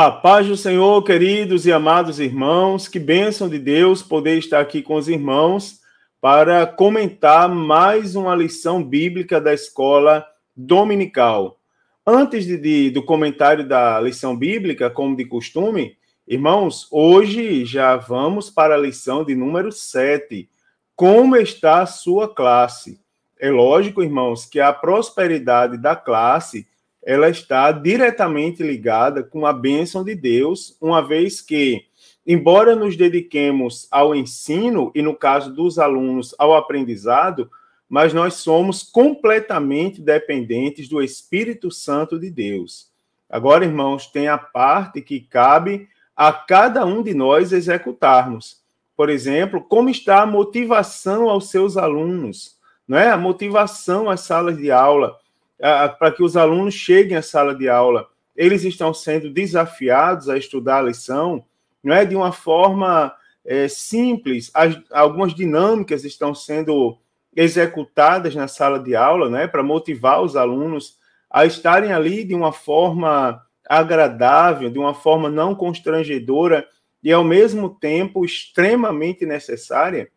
[0.00, 4.80] A paz do Senhor, queridos e amados irmãos, que bênção de Deus poder estar aqui
[4.80, 5.80] com os irmãos
[6.20, 10.24] para comentar mais uma lição bíblica da escola
[10.56, 11.58] dominical.
[12.06, 15.96] Antes de, de, do comentário da lição bíblica, como de costume,
[16.28, 20.48] irmãos, hoje já vamos para a lição de número 7.
[20.94, 23.00] Como está a sua classe?
[23.36, 26.68] É lógico, irmãos, que a prosperidade da classe
[27.08, 31.86] ela está diretamente ligada com a bênção de Deus, uma vez que,
[32.26, 37.50] embora nos dediquemos ao ensino, e no caso dos alunos, ao aprendizado,
[37.88, 42.90] mas nós somos completamente dependentes do Espírito Santo de Deus.
[43.26, 48.60] Agora, irmãos, tem a parte que cabe a cada um de nós executarmos.
[48.94, 53.08] Por exemplo, como está a motivação aos seus alunos, não é?
[53.08, 55.16] A motivação às salas de aula
[55.58, 58.08] para que os alunos cheguem à sala de aula.
[58.36, 61.44] Eles estão sendo desafiados a estudar a lição,
[61.82, 63.12] não é de uma forma
[63.44, 64.50] é, simples.
[64.54, 66.98] As, algumas dinâmicas estão sendo
[67.34, 70.98] executadas na sala de aula, né, para motivar os alunos
[71.30, 76.66] a estarem ali de uma forma agradável, de uma forma não constrangedora
[77.02, 80.10] e ao mesmo tempo extremamente necessária.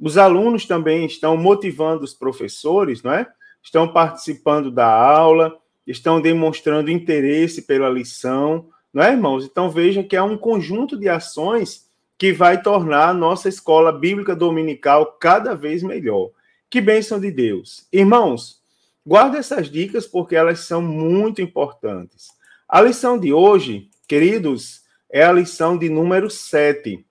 [0.00, 3.26] Os alunos também estão motivando os professores, não é?
[3.64, 9.44] Estão participando da aula, estão demonstrando interesse pela lição, não é, irmãos?
[9.44, 14.36] Então veja que é um conjunto de ações que vai tornar a nossa escola bíblica
[14.36, 16.30] dominical cada vez melhor.
[16.70, 17.88] Que bênção de Deus.
[17.92, 18.60] Irmãos,
[19.04, 22.28] guarde essas dicas porque elas são muito importantes.
[22.68, 27.04] A lição de hoje, queridos, é a lição de número 7.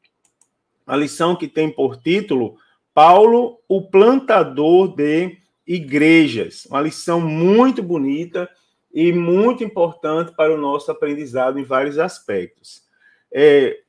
[0.87, 2.57] A lição que tem por título
[2.93, 6.65] Paulo, o plantador de igrejas.
[6.65, 8.49] Uma lição muito bonita
[8.93, 12.83] e muito importante para o nosso aprendizado em vários aspectos.
[13.31, 13.79] É,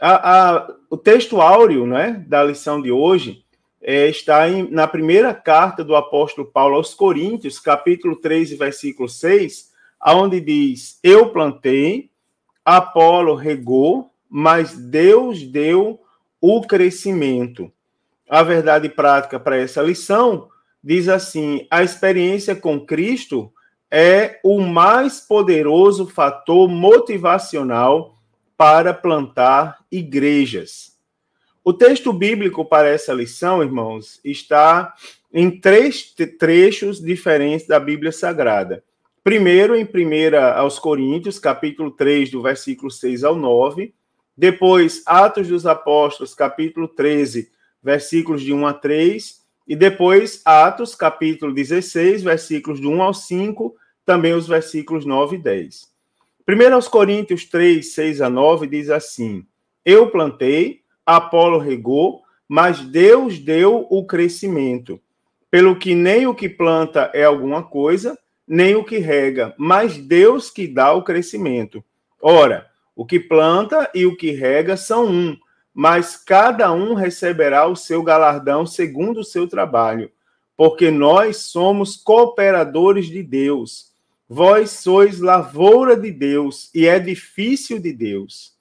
[0.00, 3.44] a, a, o texto áureo né, da lição de hoje
[3.82, 9.72] é, está em, na primeira carta do apóstolo Paulo aos Coríntios, capítulo 3, versículo 6,
[10.06, 12.10] onde diz: Eu plantei,
[12.64, 16.00] Apolo regou, mas Deus deu
[16.40, 17.72] o crescimento.
[18.28, 20.48] A verdade prática para essa lição
[20.82, 23.52] diz assim: a experiência com Cristo
[23.90, 28.14] é o mais poderoso fator motivacional
[28.56, 30.96] para plantar igrejas.
[31.64, 34.94] O texto bíblico para essa lição, irmãos, está
[35.32, 38.82] em três trechos diferentes da Bíblia Sagrada.
[39.22, 43.92] Primeiro, em 1 aos Coríntios, capítulo 3, do versículo 6 ao 9.
[44.36, 47.50] Depois, Atos dos Apóstolos, capítulo 13,
[47.82, 49.38] versículos de 1 a 3
[49.68, 55.38] e depois, Atos, capítulo 16, versículos de 1 ao 5, também os versículos 9 e
[55.38, 55.86] 10.
[56.46, 59.44] Primeiro aos Coríntios 3, 6 a 9, diz assim:
[59.84, 64.98] Eu plantei, Apolo regou, mas Deus deu o crescimento.
[65.50, 70.48] Pelo que nem o que planta é alguma coisa, nem o que rega, mas Deus
[70.48, 71.84] que dá o crescimento.
[72.22, 75.36] Ora, o que planta e o que rega são um,
[75.78, 80.10] mas cada um receberá o seu galardão segundo o seu trabalho,
[80.56, 83.92] porque nós somos cooperadores de Deus.
[84.28, 88.54] Vós sois lavoura de Deus e edifício de Deus.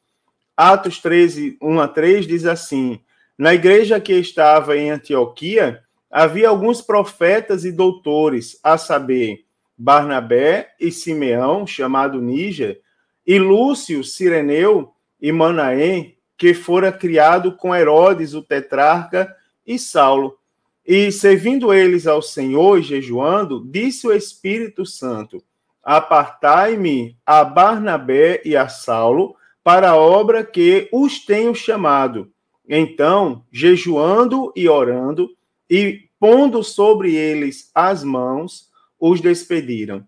[0.55, 2.99] Atos 13, 1 a 3 diz assim:
[3.35, 9.43] Na igreja que estava em Antioquia, havia alguns profetas e doutores, a saber,
[9.75, 12.79] Barnabé e Simeão, chamado Níger,
[13.25, 20.37] e Lúcio, Sireneu e Manaém, que fora criado com Herodes, o tetrarca, e Saulo.
[20.85, 25.43] E servindo eles ao Senhor jejuando, disse o Espírito Santo:
[25.83, 32.31] Apartai-me a Barnabé e a Saulo para a obra que os tenho chamado.
[32.69, 35.29] Então, jejuando e orando,
[35.69, 38.69] e pondo sobre eles as mãos,
[38.99, 40.05] os despediram.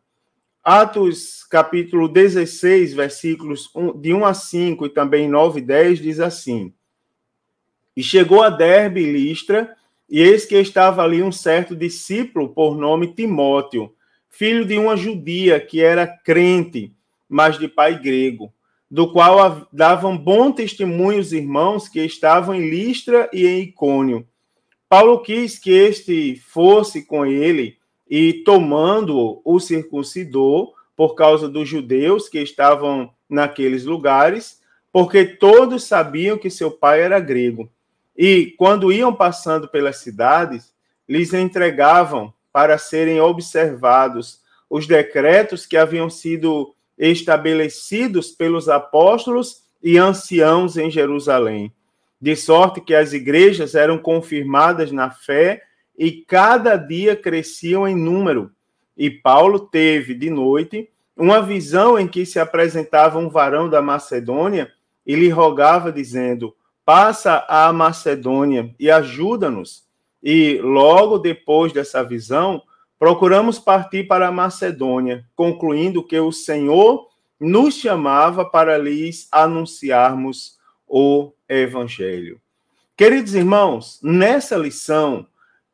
[0.64, 6.74] Atos capítulo 16, versículos de 1 a 5 e também 9 e 10 diz assim:
[7.96, 9.74] E chegou a Derbe e Listra,
[10.10, 13.94] e eis que estava ali um certo discípulo por nome Timóteo,
[14.28, 16.94] filho de uma judia que era crente,
[17.28, 18.54] mas de pai grego,
[18.92, 24.28] do qual davam bom testemunho os irmãos que estavam em Listra e em Icônio.
[24.90, 27.79] Paulo quis que este fosse com ele
[28.10, 34.60] e tomando o circuncidou por causa dos judeus que estavam naqueles lugares,
[34.92, 37.70] porque todos sabiam que seu pai era grego.
[38.18, 40.74] E quando iam passando pelas cidades,
[41.08, 50.76] lhes entregavam para serem observados os decretos que haviam sido estabelecidos pelos apóstolos e anciãos
[50.76, 51.74] em Jerusalém,
[52.20, 55.64] de sorte que as igrejas eram confirmadas na fé
[56.00, 58.50] e cada dia cresciam em número.
[58.96, 64.72] E Paulo teve de noite uma visão em que se apresentava um varão da Macedônia
[65.06, 66.56] e lhe rogava, dizendo:
[66.86, 69.86] Passa à Macedônia e ajuda-nos.
[70.24, 72.64] E logo depois dessa visão,
[72.98, 80.58] procuramos partir para a Macedônia, concluindo que o Senhor nos chamava para lhes anunciarmos
[80.88, 82.40] o Evangelho.
[82.96, 85.26] Queridos irmãos, nessa lição,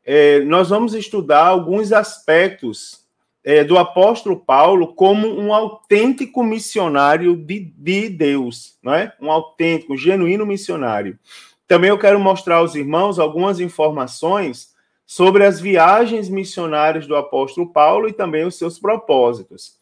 [0.08, 3.04] é, nós vamos estudar alguns aspectos
[3.42, 9.12] é, do apóstolo Paulo como um autêntico missionário de, de Deus, não é?
[9.20, 11.18] Um autêntico, um genuíno missionário.
[11.66, 18.08] Também eu quero mostrar aos irmãos algumas informações sobre as viagens missionárias do apóstolo Paulo
[18.08, 19.74] e também os seus propósitos.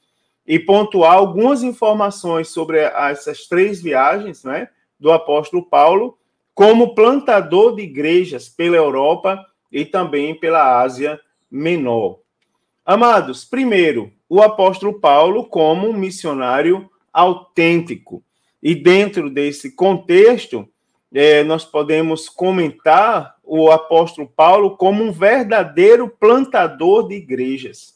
[0.46, 4.68] E pontuar algumas informações sobre essas três viagens né,
[4.98, 6.16] do apóstolo Paulo,
[6.54, 9.44] como plantador de igrejas pela Europa
[9.74, 12.20] e também pela Ásia Menor.
[12.86, 18.22] Amados, primeiro, o apóstolo Paulo como um missionário autêntico.
[18.62, 20.68] E dentro desse contexto,
[21.12, 27.94] é, nós podemos comentar o apóstolo Paulo como um verdadeiro plantador de igrejas.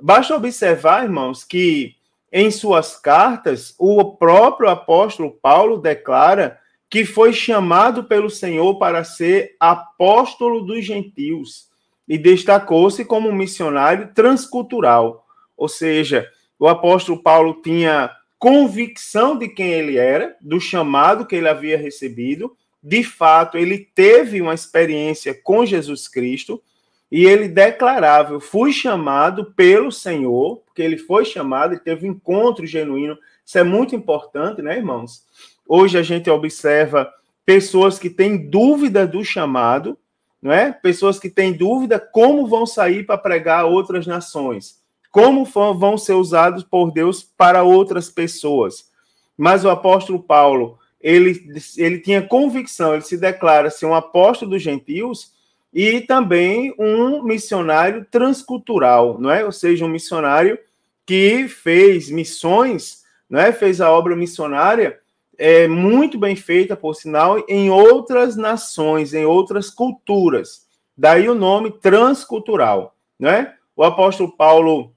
[0.00, 1.96] Basta observar, irmãos, que
[2.32, 6.58] em suas cartas, o próprio apóstolo Paulo declara
[6.88, 11.68] que foi chamado pelo Senhor para ser apóstolo dos gentios
[12.06, 15.26] e destacou-se como um missionário transcultural.
[15.56, 16.28] Ou seja,
[16.58, 22.56] o apóstolo Paulo tinha convicção de quem ele era, do chamado que ele havia recebido.
[22.82, 26.62] De fato, ele teve uma experiência com Jesus Cristo
[27.10, 32.12] e ele declarava: Eu fui chamado pelo Senhor, porque ele foi chamado e teve um
[32.12, 33.16] encontro genuíno.
[33.44, 35.24] Isso é muito importante, né, irmãos?
[35.66, 37.12] Hoje a gente observa
[37.44, 39.98] pessoas que têm dúvida do chamado,
[40.40, 40.72] não é?
[40.72, 44.84] Pessoas que têm dúvida como vão sair para pregar a outras nações
[45.14, 48.90] como vão ser usados por Deus para outras pessoas.
[49.38, 51.40] Mas o apóstolo Paulo, ele,
[51.76, 55.32] ele tinha convicção, ele se declara ser um apóstolo dos gentios
[55.72, 59.44] e também um missionário transcultural, não é?
[59.44, 60.58] Ou seja, um missionário
[61.06, 63.52] que fez missões, não é?
[63.52, 64.98] Fez a obra missionária
[65.38, 70.66] é muito bem feita, por sinal, em outras nações, em outras culturas.
[70.96, 73.54] Daí o nome transcultural, não é?
[73.76, 74.92] O apóstolo Paulo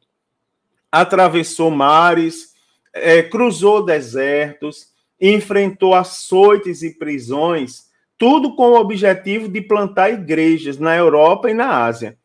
[0.91, 2.53] atravessou mares,
[2.93, 7.87] é, cruzou desertos, enfrentou açoites e prisões,
[8.17, 12.17] tudo com o objetivo de plantar igrejas na Europa e na Ásia.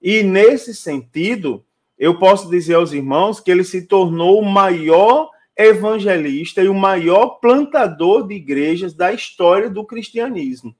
[0.00, 1.64] E nesse sentido,
[1.98, 7.38] eu posso dizer aos irmãos que ele se tornou o maior evangelista e o maior
[7.40, 10.74] plantador de igrejas da história do cristianismo.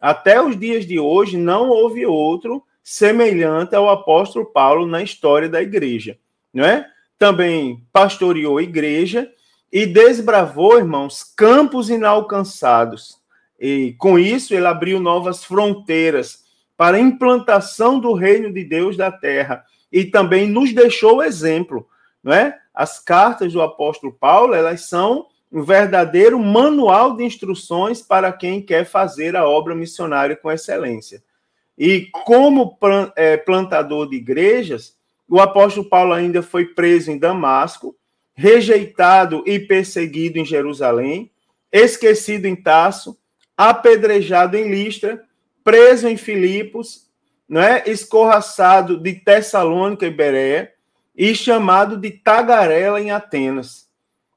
[0.00, 5.62] Até os dias de hoje, não houve outro semelhante ao apóstolo Paulo na história da
[5.62, 6.18] igreja
[6.54, 6.86] não é?
[7.18, 9.28] Também pastoreou a igreja
[9.72, 13.18] e desbravou, irmãos, campos inalcançados.
[13.58, 16.44] E com isso ele abriu novas fronteiras
[16.76, 21.86] para a implantação do reino de Deus da terra e também nos deixou exemplo,
[22.32, 22.58] é?
[22.72, 28.84] As cartas do apóstolo Paulo, elas são um verdadeiro manual de instruções para quem quer
[28.84, 31.22] fazer a obra missionária com excelência.
[31.78, 32.76] E como
[33.14, 34.96] é, plantador de igrejas,
[35.28, 37.96] o apóstolo Paulo ainda foi preso em Damasco,
[38.34, 41.30] rejeitado e perseguido em Jerusalém,
[41.70, 43.16] esquecido em Taço,
[43.56, 45.22] apedrejado em Listra,
[45.62, 47.08] preso em Filipos,
[47.50, 47.88] é?
[47.88, 50.73] escorraçado de Tessalônica e Berea
[51.16, 53.88] e chamado de tagarela em Atenas.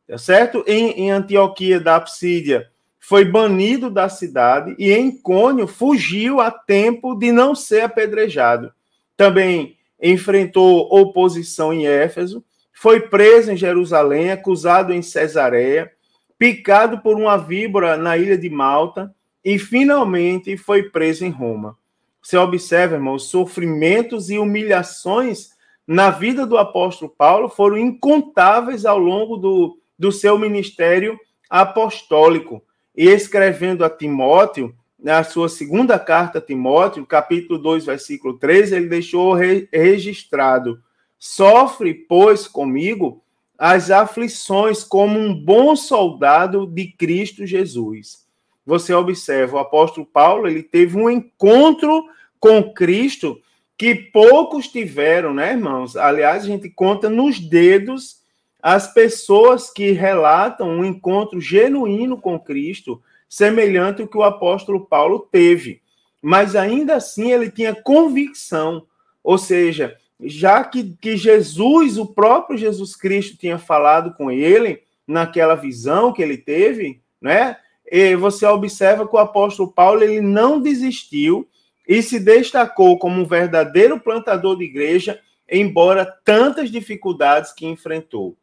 [0.07, 0.63] Tá certo?
[0.67, 2.69] Em, em Antioquia da Psídia
[3.00, 8.72] foi banido da cidade e em Cônio fugiu a tempo de não ser apedrejado.
[9.15, 12.43] Também enfrentou oposição em Éfeso,
[12.74, 15.91] foi preso em Jerusalém, acusado em Cesareia,
[16.38, 21.77] picado por uma víbora na ilha de Malta e finalmente foi preso em Roma.
[22.22, 25.56] Você observa, irmão, os sofrimentos e humilhações
[25.88, 31.17] na vida do apóstolo Paulo foram incontáveis ao longo do, do seu ministério
[31.50, 32.62] apostólico.
[32.96, 38.88] E escrevendo a Timóteo, na sua segunda carta a Timóteo, capítulo 2, versículo 13, ele
[38.88, 40.82] deixou re registrado:
[41.17, 43.22] Sofre, pois, comigo
[43.58, 48.27] as aflições como um bom soldado de Cristo Jesus.
[48.65, 52.06] Você observa, o apóstolo Paulo, ele teve um encontro
[52.39, 53.39] com Cristo
[53.77, 55.96] que poucos tiveram, né, irmãos?
[55.96, 58.17] Aliás, a gente conta nos dedos
[58.62, 65.27] as pessoas que relatam um encontro genuíno com Cristo, semelhante ao que o apóstolo Paulo
[65.31, 65.81] teve.
[66.22, 68.86] Mas ainda assim ele tinha convicção,
[69.24, 75.53] ou seja, já que, que Jesus, o próprio Jesus Cristo, tinha falado com ele naquela
[75.53, 77.57] visão que ele teve, né?
[77.89, 81.48] E você observa que o apóstolo Paulo ele não desistiu
[81.88, 88.36] e se destacou como um verdadeiro plantador de igreja, embora tantas dificuldades que enfrentou.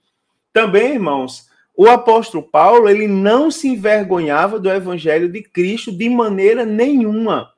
[0.53, 6.65] Também, irmãos, o apóstolo Paulo ele não se envergonhava do evangelho de Cristo de maneira
[6.65, 7.53] nenhuma.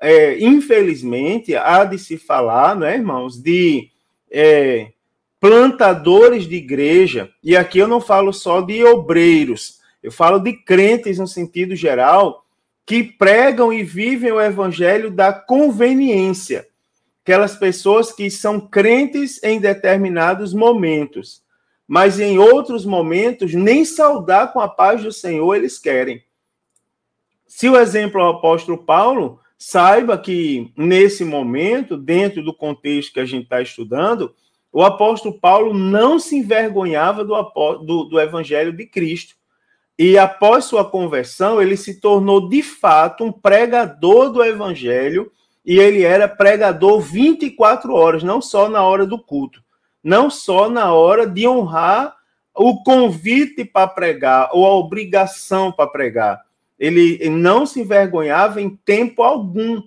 [0.00, 3.88] É, infelizmente, há de se falar, não é, irmãos, de
[4.30, 4.88] é,
[5.40, 11.18] plantadores de igreja, e aqui eu não falo só de obreiros, eu falo de crentes
[11.18, 12.45] no sentido geral,
[12.86, 16.68] que pregam e vivem o evangelho da conveniência.
[17.24, 21.42] Aquelas pessoas que são crentes em determinados momentos,
[21.88, 26.22] mas em outros momentos nem saudar com a paz do Senhor eles querem.
[27.46, 33.20] Se o exemplo é o apóstolo Paulo, saiba que nesse momento, dentro do contexto que
[33.20, 34.34] a gente está estudando,
[34.72, 37.34] o apóstolo Paulo não se envergonhava do,
[37.84, 39.35] do, do evangelho de Cristo.
[39.98, 45.32] E após sua conversão, ele se tornou de fato um pregador do evangelho,
[45.64, 49.60] e ele era pregador 24 horas, não só na hora do culto,
[50.04, 52.14] não só na hora de honrar
[52.54, 56.40] o convite para pregar ou a obrigação para pregar.
[56.78, 59.82] Ele não se envergonhava em tempo algum.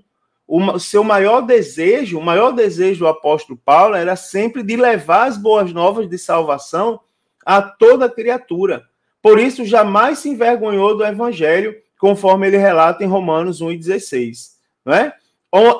[0.47, 5.37] O seu maior desejo, o maior desejo do apóstolo Paulo era sempre de levar as
[5.37, 6.99] boas novas de salvação
[7.45, 8.88] a toda criatura.
[9.21, 14.51] Por isso, jamais se envergonhou do evangelho, conforme ele relata em Romanos 1,16.
[14.85, 15.13] Não é?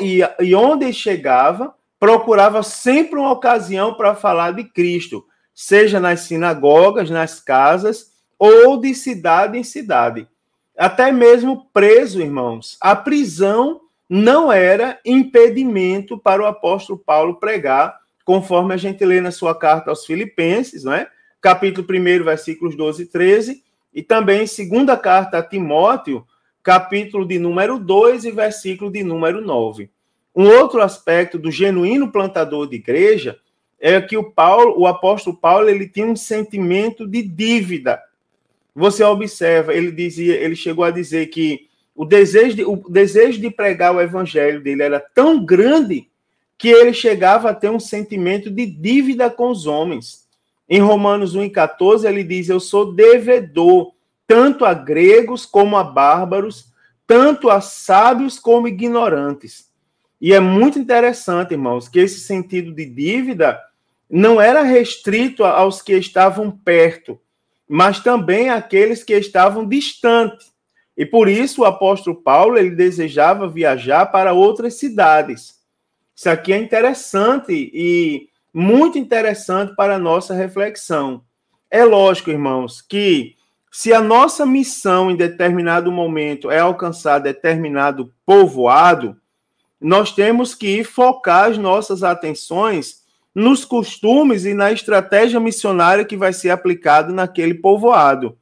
[0.02, 7.40] E, onde chegava, procurava sempre uma ocasião para falar de Cristo, seja nas sinagogas, nas
[7.40, 10.28] casas, ou de cidade em cidade.
[10.78, 12.78] Até mesmo preso, irmãos.
[12.80, 19.32] A prisão não era impedimento para o apóstolo Paulo pregar, conforme a gente lê na
[19.32, 21.10] sua carta aos Filipenses, não é?
[21.42, 26.26] Capítulo 1, versículos 12 e 13, e também segunda carta a Timóteo,
[26.62, 29.90] capítulo de número 2 e versículo de número 9.
[30.36, 33.40] Um outro aspecto do genuíno plantador de igreja
[33.80, 38.02] é que o Paulo, o apóstolo Paulo, ele tinha um sentimento de dívida.
[38.76, 43.50] Você observa, ele dizia, ele chegou a dizer que o desejo de, o desejo de
[43.50, 46.08] pregar o evangelho dele era tão grande
[46.58, 50.29] que ele chegava a ter um sentimento de dívida com os homens.
[50.70, 53.94] Em Romanos 1,14, ele diz: Eu sou devedor,
[54.28, 56.72] tanto a gregos como a bárbaros,
[57.08, 59.68] tanto a sábios como ignorantes.
[60.22, 63.60] E é muito interessante, irmãos, que esse sentido de dívida
[64.08, 67.20] não era restrito aos que estavam perto,
[67.68, 70.52] mas também àqueles que estavam distantes.
[70.96, 75.56] E por isso o apóstolo Paulo ele desejava viajar para outras cidades.
[76.16, 78.28] Isso aqui é interessante e
[78.60, 81.24] muito interessante para a nossa reflexão.
[81.72, 83.36] É lógico, irmãos, que
[83.72, 89.16] se a nossa missão em determinado momento é alcançar determinado povoado,
[89.80, 96.34] nós temos que focar as nossas atenções nos costumes e na estratégia missionária que vai
[96.34, 98.38] ser aplicado naquele povoado.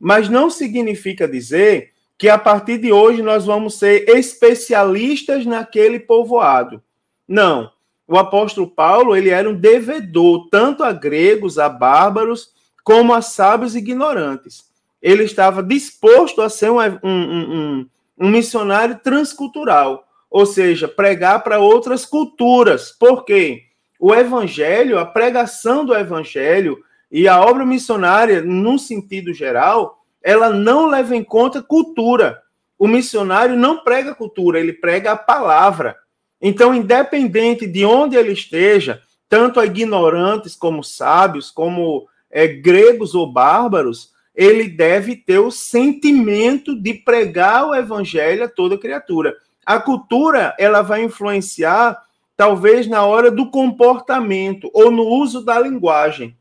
[0.00, 6.82] Mas não significa dizer que a partir de hoje nós vamos ser especialistas naquele povoado.
[7.28, 7.73] Não
[8.06, 12.50] o apóstolo Paulo ele era um devedor tanto a gregos, a bárbaros,
[12.82, 14.64] como a sábios e ignorantes.
[15.00, 17.86] Ele estava disposto a ser um, um, um,
[18.18, 22.92] um missionário transcultural, ou seja, pregar para outras culturas.
[22.92, 23.62] Por quê?
[23.98, 26.78] O evangelho, a pregação do evangelho
[27.10, 32.42] e a obra missionária, num sentido geral, ela não leva em conta cultura.
[32.78, 35.96] O missionário não prega cultura, ele prega a palavra.
[36.40, 43.32] Então, independente de onde ele esteja, tanto a ignorantes como sábios, como é, gregos ou
[43.32, 49.34] bárbaros, ele deve ter o sentimento de pregar o evangelho a toda criatura.
[49.64, 52.02] A cultura, ela vai influenciar,
[52.36, 56.36] talvez, na hora do comportamento ou no uso da linguagem.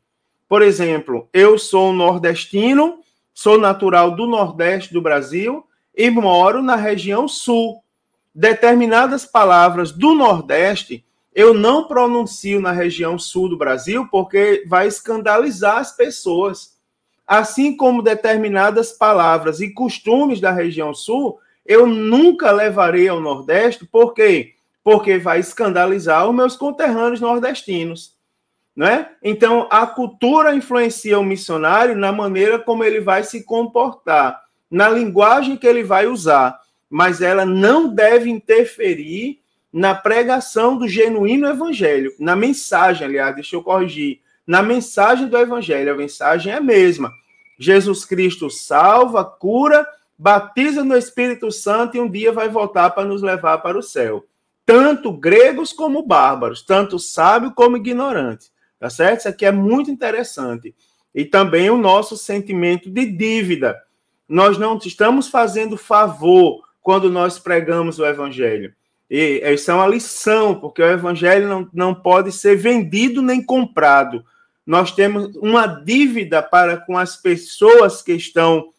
[0.50, 3.00] Por exemplo, eu sou nordestino,
[3.34, 7.84] sou natural do Nordeste do Brasil e moro na região sul
[8.34, 15.78] determinadas palavras do Nordeste eu não pronuncio na região sul do Brasil porque vai escandalizar
[15.78, 16.74] as pessoas.
[17.26, 24.14] Assim como determinadas palavras e costumes da região sul, eu nunca levarei ao Nordeste, por
[24.14, 24.54] quê?
[24.84, 28.14] Porque vai escandalizar os meus conterrâneos nordestinos.
[28.76, 29.12] né?
[29.24, 35.56] Então, a cultura influencia o missionário na maneira como ele vai se comportar, na linguagem
[35.56, 36.60] que ele vai usar,
[36.94, 39.40] mas ela não deve interferir
[39.74, 45.92] na pregação do genuíno evangelho, na mensagem, aliás, deixa eu corrigir, na mensagem do evangelho,
[45.92, 47.12] a mensagem é a mesma.
[47.58, 53.24] Jesus Cristo salva, cura, batiza no Espírito Santo e um dia vai voltar para nos
[53.24, 54.24] levar para o céu.
[54.64, 58.52] Tanto gregos como bárbaros, tanto sábio como ignorante.
[58.80, 59.22] Tá certo?
[59.22, 60.76] Isso aqui é muito interessante.
[61.16, 63.82] E também o nosso sentimento de dívida.
[64.30, 68.74] Nós não estamos fazendo favor quando nós pregamos o evangelho.
[69.10, 74.24] E isso é uma lição, porque o evangelho não, não pode ser vendido nem comprado.
[74.66, 78.70] Nós temos uma dívida para com as pessoas que estão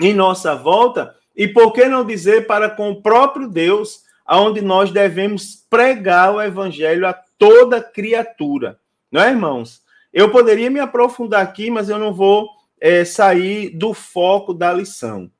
[0.00, 4.90] em nossa volta, e por que não dizer para com o próprio Deus, aonde nós
[4.90, 8.78] devemos pregar o evangelho a toda criatura
[9.12, 9.82] não é, irmãos?
[10.10, 12.48] Eu poderia me aprofundar aqui, mas eu não vou
[12.80, 15.30] é, sair do foco da lição.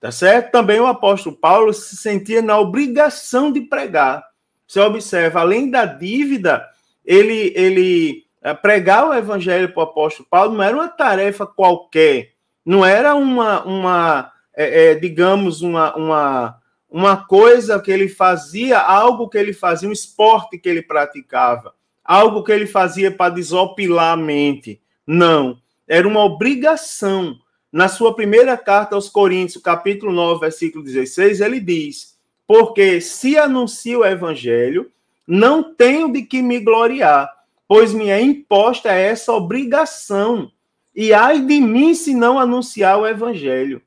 [0.00, 0.52] Tá certo?
[0.52, 4.24] Também o apóstolo Paulo se sentia na obrigação de pregar.
[4.66, 6.64] Você observa, além da dívida,
[7.04, 12.32] ele, ele é, pregar o evangelho para o apóstolo Paulo não era uma tarefa qualquer,
[12.64, 19.28] não era uma, uma é, é, digamos, uma, uma, uma coisa que ele fazia, algo
[19.28, 21.74] que ele fazia, um esporte que ele praticava
[22.08, 24.80] algo que ele fazia para desopilar a mente.
[25.06, 25.60] Não.
[25.86, 27.38] Era uma obrigação.
[27.70, 34.00] Na sua primeira carta aos Coríntios, capítulo 9, versículo 16, ele diz: Porque se anuncio
[34.00, 34.90] o evangelho,
[35.26, 37.30] não tenho de que me gloriar,
[37.66, 40.50] pois me é imposta essa obrigação.
[40.96, 43.82] E ai de mim se não anunciar o evangelho.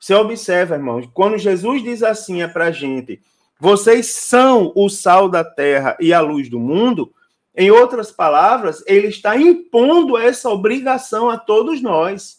[0.00, 3.20] Você observa, irmãos, quando Jesus diz assim é para a gente:
[3.60, 7.12] vocês são o sal da terra e a luz do mundo,
[7.54, 12.35] em outras palavras, ele está impondo essa obrigação a todos nós.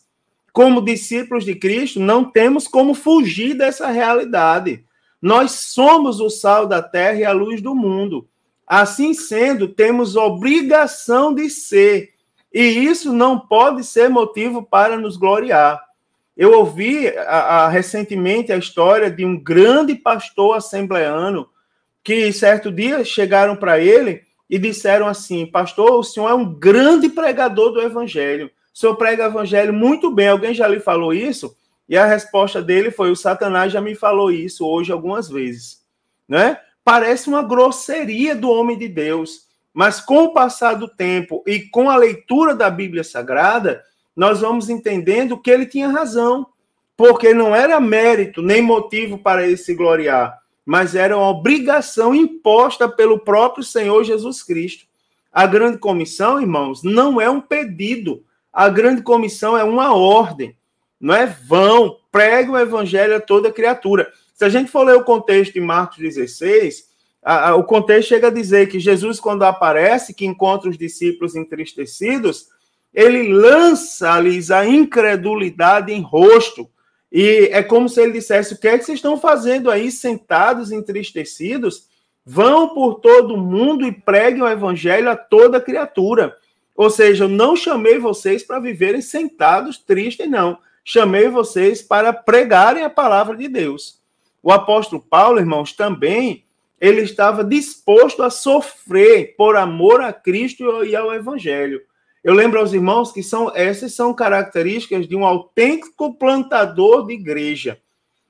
[0.57, 4.83] Como discípulos de Cristo, não temos como fugir dessa realidade.
[5.21, 8.27] Nós somos o sal da terra e a luz do mundo.
[8.65, 12.15] Assim sendo, temos obrigação de ser.
[12.51, 15.79] E isso não pode ser motivo para nos gloriar.
[16.35, 21.47] Eu ouvi a, a, recentemente a história de um grande pastor assembleano
[22.03, 27.09] que certo dia chegaram para ele e disseram assim: Pastor, o senhor é um grande
[27.09, 28.49] pregador do evangelho.
[28.77, 30.27] O senhor prega evangelho muito bem.
[30.27, 31.57] Alguém já lhe falou isso?
[31.89, 35.81] E a resposta dele foi: O Satanás já me falou isso hoje algumas vezes.
[36.29, 36.59] Né?
[36.85, 39.47] Parece uma grosseria do homem de Deus.
[39.73, 43.83] Mas com o passar do tempo e com a leitura da Bíblia Sagrada,
[44.15, 46.45] nós vamos entendendo que ele tinha razão.
[46.95, 50.37] Porque não era mérito nem motivo para ele se gloriar
[50.69, 54.85] mas era uma obrigação imposta pelo próprio Senhor Jesus Cristo.
[55.31, 58.25] A grande comissão, irmãos, não é um pedido.
[58.57, 60.57] A grande comissão é uma ordem.
[60.99, 64.11] Não é vão, pregue o evangelho a toda criatura.
[64.33, 66.85] Se a gente for ler o contexto de Marcos 16,
[67.21, 71.35] a, a, o contexto chega a dizer que Jesus, quando aparece, que encontra os discípulos
[71.35, 72.47] entristecidos,
[72.91, 76.67] ele lança-lhes a incredulidade em rosto
[77.11, 80.71] e é como se ele dissesse: o que é que vocês estão fazendo aí, sentados,
[80.71, 81.89] entristecidos?
[82.25, 86.35] Vão por todo mundo e preguem o evangelho a toda criatura.
[86.77, 90.59] Ou seja, eu não chamei vocês para viverem sentados, tristes, não.
[90.85, 93.99] Chamei vocês para pregarem a palavra de Deus.
[94.43, 96.45] O apóstolo Paulo, irmãos, também
[96.79, 101.81] ele estava disposto a sofrer por amor a Cristo e ao evangelho.
[102.23, 107.79] Eu lembro aos irmãos que são essas são características de um autêntico plantador de igreja.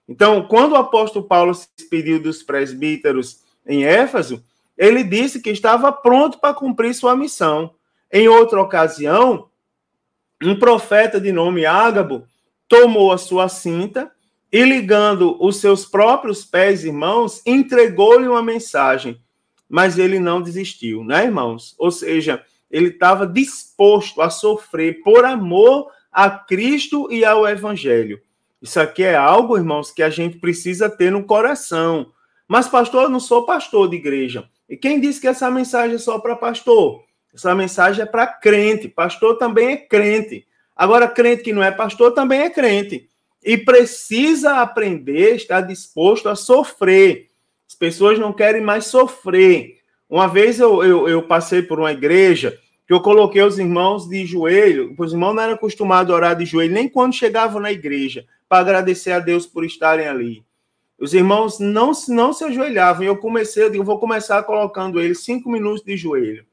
[0.08, 4.42] Então, quando o apóstolo Paulo se despediu dos presbíteros em Éfeso,
[4.78, 7.74] ele disse que estava pronto para cumprir sua missão.
[8.12, 9.50] Em outra ocasião,
[10.41, 12.26] um profeta de nome Ágabo
[12.67, 14.12] tomou a sua cinta
[14.52, 19.20] e, ligando os seus próprios pés e mãos, entregou-lhe uma mensagem.
[19.70, 21.76] Mas ele não desistiu, né, irmãos?
[21.78, 28.22] Ou seja, ele estava disposto a sofrer por amor a Cristo e ao Evangelho.
[28.62, 32.12] Isso aqui é algo, irmãos, que a gente precisa ter no coração.
[32.48, 34.50] Mas, pastor, eu não sou pastor de igreja.
[34.70, 37.07] E quem disse que essa mensagem é só para pastor?
[37.34, 38.88] Essa mensagem é para crente.
[38.88, 40.48] Pastor também é crente.
[40.76, 43.10] Agora, crente que não é pastor também é crente.
[43.44, 47.30] E precisa aprender, estar disposto a sofrer.
[47.68, 49.78] As pessoas não querem mais sofrer.
[50.10, 54.26] Uma vez eu, eu, eu, passei por uma igreja que eu coloquei os irmãos de
[54.26, 58.26] joelho, os irmãos não eram acostumados a orar de joelho, nem quando chegavam na igreja,
[58.48, 60.46] para agradecer a Deus por estarem ali.
[60.98, 65.20] Os irmãos não, não se ajoelhavam, e eu comecei, eu digo, vou começar colocando eles
[65.20, 66.46] cinco minutos de joelho.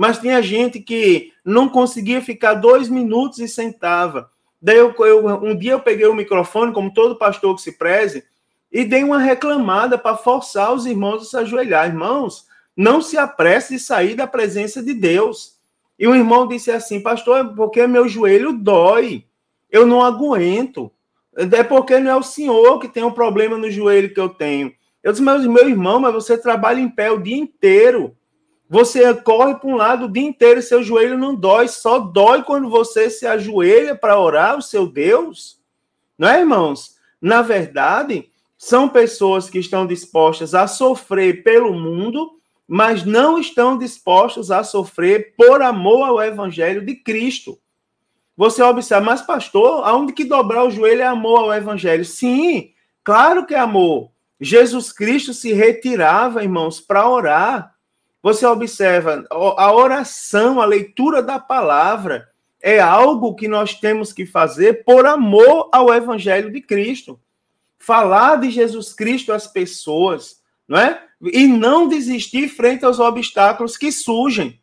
[0.00, 4.30] Mas tinha gente que não conseguia ficar dois minutos e sentava.
[4.58, 8.24] Daí eu, eu, um dia eu peguei o microfone, como todo pastor que se preze,
[8.72, 11.86] e dei uma reclamada para forçar os irmãos a se ajoelhar.
[11.86, 15.58] Irmãos, não se apresse de sair da presença de Deus.
[15.98, 19.26] E o irmão disse assim, pastor, é porque meu joelho dói,
[19.70, 20.90] eu não aguento.
[21.36, 24.72] É porque não é o senhor que tem um problema no joelho que eu tenho.
[25.02, 28.16] Eu disse, mas meu irmão, mas você trabalha em pé o dia inteiro.
[28.70, 32.70] Você corre para um lado o dia inteiro seu joelho não dói, só dói quando
[32.70, 35.58] você se ajoelha para orar o seu Deus.
[36.16, 36.94] Não é, irmãos?
[37.20, 44.52] Na verdade, são pessoas que estão dispostas a sofrer pelo mundo, mas não estão dispostas
[44.52, 47.58] a sofrer por amor ao evangelho de Cristo.
[48.36, 52.04] Você observa, mas pastor, aonde que dobrar o joelho é amor ao evangelho?
[52.04, 52.70] Sim,
[53.02, 54.12] claro que é amor.
[54.40, 57.79] Jesus Cristo se retirava, irmãos, para orar.
[58.22, 62.28] Você observa, a oração, a leitura da palavra
[62.60, 67.18] é algo que nós temos que fazer por amor ao evangelho de Cristo
[67.80, 71.02] falar de Jesus Cristo às pessoas, não é?
[71.20, 74.60] E não desistir frente aos obstáculos que surgem.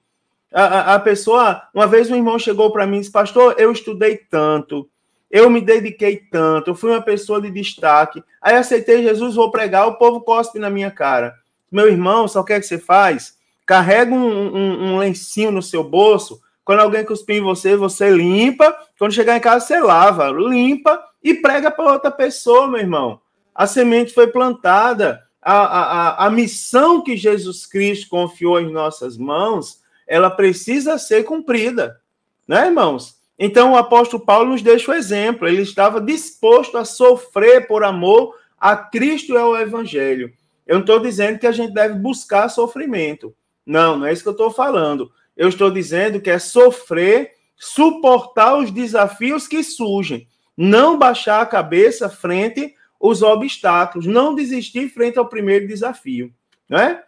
[0.53, 4.15] A, a, pessoa, uma vez um irmão chegou para mim e disse: Pastor, eu estudei
[4.15, 4.89] tanto,
[5.29, 8.23] eu me dediquei tanto, eu fui uma pessoa de destaque.
[8.41, 11.35] Aí aceitei Jesus, vou pregar, o povo cospe na minha cara.
[11.69, 13.36] Meu irmão, só o que, é que você faz?
[13.67, 16.41] Carrega um, um, um lencinho no seu bolso.
[16.65, 18.75] Quando alguém cuspir em você, você limpa.
[18.97, 20.29] Quando chegar em casa, você lava.
[20.29, 23.21] Limpa e prega para outra pessoa, meu irmão.
[23.53, 29.81] A semente foi plantada, a, a, a missão que Jesus Cristo confiou em nossas mãos,
[30.05, 31.99] ela precisa ser cumprida,
[32.47, 33.17] né, irmãos?
[33.39, 35.47] Então, o apóstolo Paulo nos deixa o exemplo.
[35.47, 40.33] Ele estava disposto a sofrer por amor a Cristo e ao Evangelho.
[40.65, 43.35] Eu não estou dizendo que a gente deve buscar sofrimento.
[43.67, 45.11] Não, não é isso que eu estou falando.
[45.35, 50.27] Eu estou dizendo que é sofrer, suportar os desafios que surgem
[50.57, 56.33] não baixar a cabeça frente aos obstáculos, não desistir frente ao primeiro desafio,
[56.67, 57.03] né?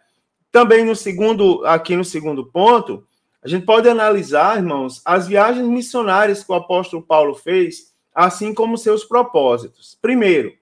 [0.52, 3.04] Também no segundo, aqui no segundo ponto,
[3.42, 8.78] a gente pode analisar, irmãos, as viagens missionárias que o apóstolo Paulo fez, assim como
[8.78, 9.98] seus propósitos.
[10.00, 10.52] Primeiro,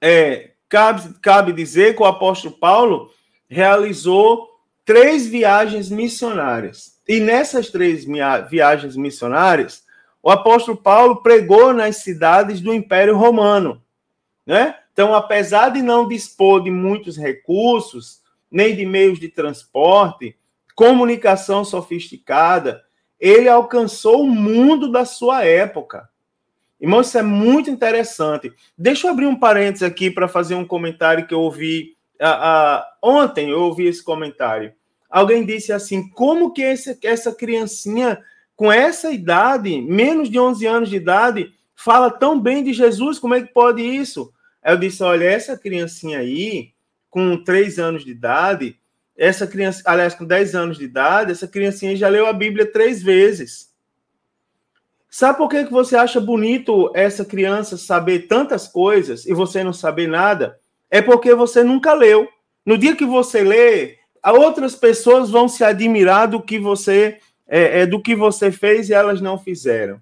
[0.00, 3.10] é, cabe, cabe dizer que o apóstolo Paulo
[3.48, 4.49] realizou
[4.90, 7.00] três viagens missionárias.
[7.06, 8.04] E nessas três
[8.50, 9.84] viagens missionárias,
[10.20, 13.80] o apóstolo Paulo pregou nas cidades do Império Romano,
[14.44, 14.74] né?
[14.92, 20.36] Então, apesar de não dispor de muitos recursos, nem de meios de transporte,
[20.74, 22.82] comunicação sofisticada,
[23.20, 26.10] ele alcançou o mundo da sua época.
[26.80, 28.52] Irmão, isso é muito interessante.
[28.76, 32.82] Deixa eu abrir um parênteses aqui para fazer um comentário que eu ouvi uh, uh,
[33.00, 33.50] ontem.
[33.50, 34.74] Eu ouvi esse comentário.
[35.10, 38.22] Alguém disse assim: como que essa criancinha
[38.54, 43.34] com essa idade, menos de 11 anos de idade, fala tão bem de Jesus, como
[43.34, 44.32] é que pode isso?
[44.62, 46.72] Eu disse: olha, essa criancinha aí,
[47.08, 48.78] com 3 anos de idade,
[49.16, 53.02] essa criança, aliás, com 10 anos de idade, essa criancinha já leu a Bíblia três
[53.02, 53.70] vezes.
[55.08, 59.72] Sabe por que, que você acha bonito essa criança saber tantas coisas e você não
[59.72, 60.60] saber nada?
[60.90, 62.28] É porque você nunca leu.
[62.64, 67.18] No dia que você lê, outras pessoas vão se admirar do que você
[67.50, 70.00] é, é, do que você fez e elas não fizeram.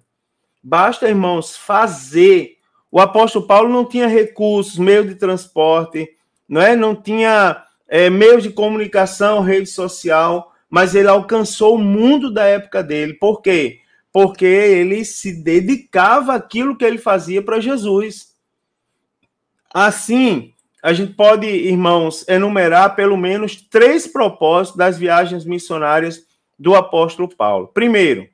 [0.61, 2.57] Basta, irmãos, fazer.
[2.91, 6.07] O apóstolo Paulo não tinha recursos, meio de transporte,
[6.47, 6.75] não é?
[6.75, 12.83] Não tinha é, meios de comunicação, rede social, mas ele alcançou o mundo da época
[12.83, 13.13] dele.
[13.15, 13.79] Por quê?
[14.13, 18.35] Porque ele se dedicava àquilo que ele fazia para Jesus.
[19.73, 26.25] Assim, a gente pode, irmãos, enumerar pelo menos três propósitos das viagens missionárias
[26.57, 27.67] do apóstolo Paulo.
[27.67, 28.29] Primeiro,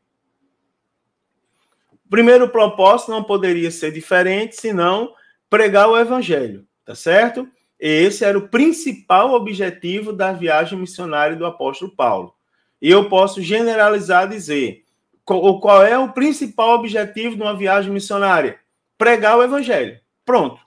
[1.91, 5.13] o primeiro propósito não poderia ser diferente senão
[5.49, 7.47] pregar o evangelho, tá certo?
[7.79, 12.33] Esse era o principal objetivo da viagem missionária do apóstolo Paulo.
[12.81, 14.83] E eu posso generalizar dizer
[15.23, 18.59] qual é o principal objetivo de uma viagem missionária?
[18.97, 19.99] Pregar o evangelho.
[20.23, 20.61] Pronto.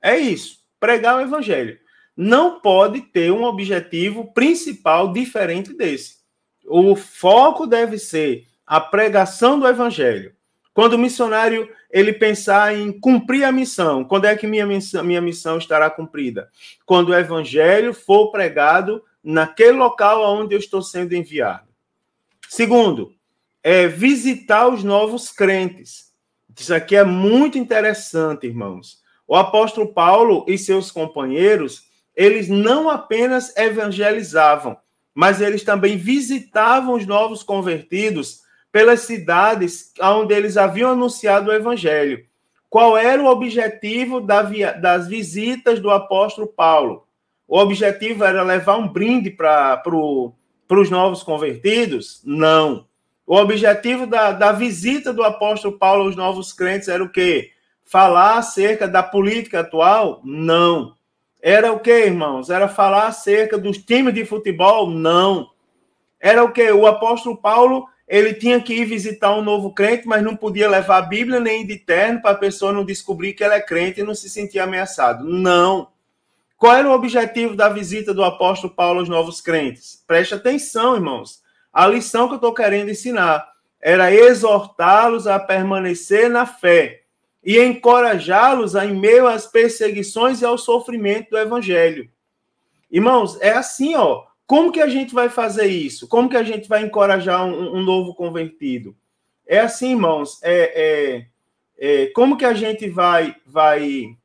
[0.00, 0.61] É isso.
[0.82, 1.78] Pregar o evangelho.
[2.16, 6.22] Não pode ter um objetivo principal diferente desse
[6.66, 10.34] o foco deve ser a pregação do evangelho.
[10.72, 15.20] Quando o missionário ele pensar em cumprir a missão, quando é que minha missão, minha
[15.20, 16.48] missão estará cumprida?
[16.86, 21.68] Quando o evangelho for pregado naquele local onde eu estou sendo enviado.
[22.48, 23.14] Segundo,
[23.62, 26.10] é visitar os novos crentes.
[26.58, 29.01] Isso aqui é muito interessante, irmãos.
[29.32, 34.76] O apóstolo Paulo e seus companheiros, eles não apenas evangelizavam,
[35.14, 42.22] mas eles também visitavam os novos convertidos pelas cidades onde eles haviam anunciado o evangelho.
[42.68, 47.06] Qual era o objetivo das visitas do apóstolo Paulo?
[47.48, 52.20] O objetivo era levar um brinde para os novos convertidos?
[52.22, 52.86] Não.
[53.26, 57.51] O objetivo da, da visita do apóstolo Paulo aos novos crentes era o quê?
[57.92, 60.22] Falar acerca da política atual?
[60.24, 60.94] Não.
[61.42, 62.48] Era o que, irmãos?
[62.48, 64.88] Era falar acerca dos times de futebol?
[64.88, 65.50] Não.
[66.18, 66.72] Era o que?
[66.72, 70.96] O apóstolo Paulo ele tinha que ir visitar um novo crente, mas não podia levar
[70.96, 74.04] a Bíblia nem de terno para a pessoa não descobrir que ela é crente e
[74.04, 75.28] não se sentir ameaçado.
[75.28, 75.88] Não.
[76.56, 80.02] Qual era o objetivo da visita do apóstolo Paulo aos novos crentes?
[80.06, 81.42] Preste atenção, irmãos.
[81.70, 83.46] A lição que eu estou querendo ensinar
[83.78, 87.01] era exortá-los a permanecer na fé
[87.44, 92.08] e encorajá-los em meio às perseguições e ao sofrimento do evangelho.
[92.90, 94.24] Irmãos, é assim, ó.
[94.46, 96.06] Como que a gente vai fazer isso?
[96.06, 98.94] Como que a gente vai encorajar um, um novo convertido?
[99.46, 100.38] É assim, irmãos.
[100.42, 101.26] É, é,
[101.78, 104.16] é, como que a gente vai, vai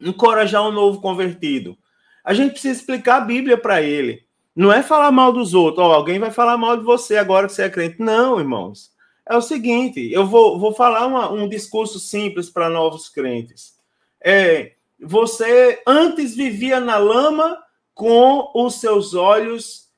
[0.00, 1.78] encorajar um novo convertido?
[2.24, 4.24] A gente precisa explicar a Bíblia para ele.
[4.54, 5.86] Não é falar mal dos outros.
[5.86, 8.00] Oh, alguém vai falar mal de você agora que você é crente.
[8.00, 8.92] Não, irmãos
[9.28, 13.74] é o seguinte: eu vou, vou falar uma, um discurso simples para novos crentes.
[14.20, 17.58] É, você antes vivia na lama
[17.94, 19.90] com os seus olhos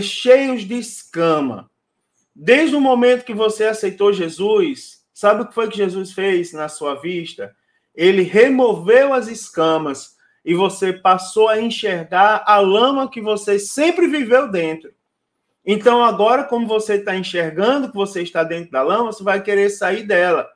[0.00, 1.68] cheios de escama.
[2.34, 6.68] Desde o momento que você aceitou Jesus, sabe o que foi que Jesus fez na
[6.68, 7.54] sua vista?
[7.94, 14.50] Ele removeu as escamas e você passou a enxergar a lama que você sempre viveu
[14.50, 14.92] dentro.
[15.64, 19.70] Então, agora, como você está enxergando que você está dentro da lama, você vai querer
[19.70, 20.48] sair dela.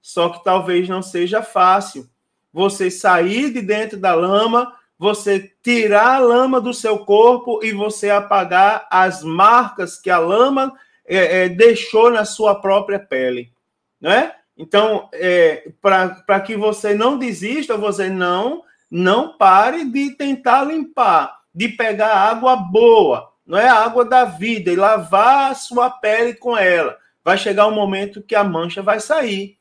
[0.00, 2.08] Só que talvez não seja fácil.
[2.52, 8.08] Você sair de dentro da lama, você tirar a lama do seu corpo e você
[8.08, 10.72] apagar as marcas que a lama
[11.04, 13.52] é, é, deixou na sua própria pele.
[14.00, 14.32] Né?
[14.56, 21.68] Então, é, para que você não desista, você não, não pare de tentar limpar, de
[21.68, 26.56] pegar água boa não é a água da vida e lavar a sua pele com
[26.56, 26.96] ela.
[27.22, 29.58] Vai chegar um momento que a mancha vai sair.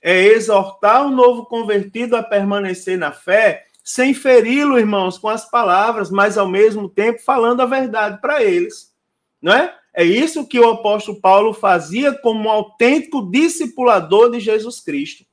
[0.00, 6.10] É exortar o novo convertido a permanecer na fé, sem feri-lo, irmãos, com as palavras,
[6.10, 8.92] mas ao mesmo tempo falando a verdade para eles.
[9.40, 9.74] Não é?
[9.94, 15.24] É isso que o apóstolo Paulo fazia como um autêntico discipulador de Jesus Cristo.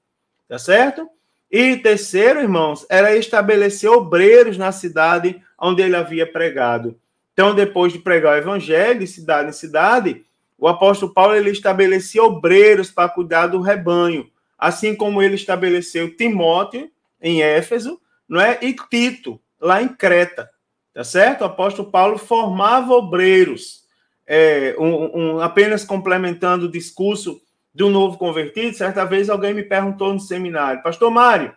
[0.48, 1.10] Tá certo?
[1.50, 7.01] E terceiro, irmãos, era estabelecer obreiros na cidade onde ele havia pregado.
[7.34, 10.26] Então, depois de pregar o evangelho de cidade em cidade,
[10.58, 16.90] o apóstolo Paulo ele estabelecia obreiros para cuidar do rebanho, assim como ele estabeleceu Timóteo
[17.20, 18.60] em Éfeso, não é?
[18.62, 20.50] E Tito lá em Creta,
[20.94, 21.42] tá certo?
[21.42, 23.86] O apóstolo Paulo formava obreiros,
[24.28, 27.42] é, um, um, apenas complementando o discurso
[27.74, 28.78] do novo convertido.
[28.78, 31.56] Certa vez alguém me perguntou no seminário, Pastor Mário,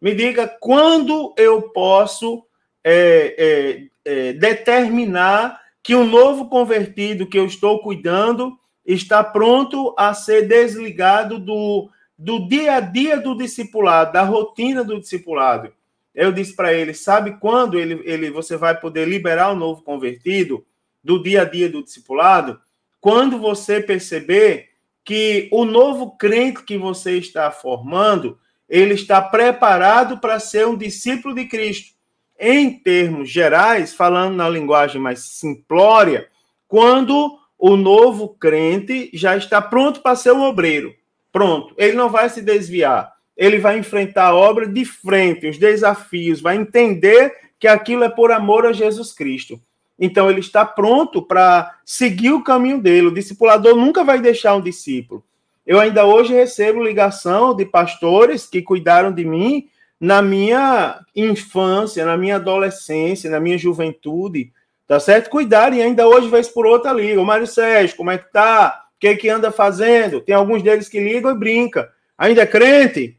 [0.00, 2.44] me diga quando eu posso
[2.84, 10.12] é, é, é, determinar que o novo convertido que eu estou cuidando está pronto a
[10.14, 15.72] ser desligado do, do dia a dia do discipulado, da rotina do discipulado.
[16.14, 20.64] Eu disse para ele: sabe quando ele, ele, você vai poder liberar o novo convertido
[21.02, 22.60] do dia a dia do discipulado?
[23.00, 24.70] Quando você perceber
[25.04, 28.38] que o novo crente que você está formando,
[28.68, 31.93] ele está preparado para ser um discípulo de Cristo
[32.38, 36.28] em termos gerais, falando na linguagem mais simplória,
[36.66, 40.94] quando o novo crente já está pronto para ser um obreiro.
[41.32, 43.12] Pronto, ele não vai se desviar.
[43.36, 48.30] Ele vai enfrentar a obra de frente, os desafios, vai entender que aquilo é por
[48.30, 49.60] amor a Jesus Cristo.
[49.98, 53.08] Então ele está pronto para seguir o caminho dele.
[53.08, 55.24] O discipulador nunca vai deixar um discípulo.
[55.66, 59.68] Eu ainda hoje recebo ligação de pastores que cuidaram de mim
[60.04, 64.52] na minha infância, na minha adolescência, na minha juventude,
[64.86, 65.30] tá certo?
[65.30, 67.18] Cuidarem ainda hoje, vez por outra, liga.
[67.18, 68.84] O Mário Sérgio, como é que tá?
[68.96, 70.20] O que é que anda fazendo?
[70.20, 71.90] Tem alguns deles que ligam e brinca.
[72.18, 73.16] Ainda é crente?